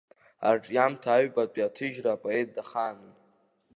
Арҿиамҭа 0.49 1.09
аҩбатәи 1.13 1.65
аҭыжьра 1.67 2.11
апоет 2.13 2.49
дахаанын. 2.55 3.13